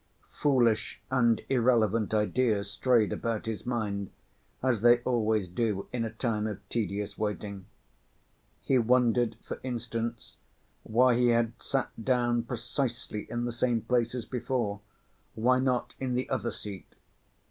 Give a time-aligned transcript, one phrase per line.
[0.31, 4.09] Foolish and irrelevant ideas strayed about his mind,
[4.63, 7.67] as they always do in a time of tedious waiting.
[8.63, 10.37] He wondered, for instance,
[10.81, 14.81] why he had sat down precisely in the same place as before,
[15.35, 16.95] why not in the other seat.